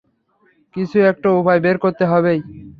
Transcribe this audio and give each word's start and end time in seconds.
কিছু 0.75 0.97
একটা 1.11 1.27
উপাই 1.39 1.57
বের 1.63 1.77
হবেই। 2.11 2.39